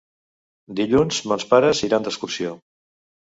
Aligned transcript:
Dilluns 0.79 1.19
mons 1.31 1.45
pares 1.53 1.83
iran 1.89 2.07
d'excursió. 2.07 2.55